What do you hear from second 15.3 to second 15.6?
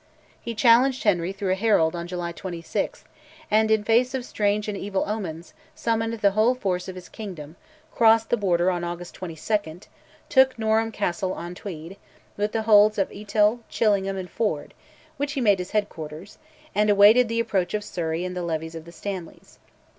he made